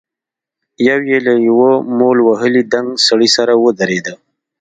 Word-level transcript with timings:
يو 0.87 0.99
يې 1.09 1.17
له 1.25 1.33
يوه 1.47 1.71
مول 1.97 2.17
وهلي 2.27 2.61
دنګ 2.73 2.87
سړي 3.07 3.29
سره 3.35 3.53
ودرېد. 3.63 4.07